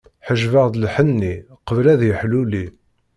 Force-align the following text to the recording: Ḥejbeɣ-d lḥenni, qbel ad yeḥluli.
Ḥejbeɣ-d 0.27 0.79
lḥenni, 0.83 1.35
qbel 1.67 1.87
ad 1.93 2.01
yeḥluli. 2.05 2.65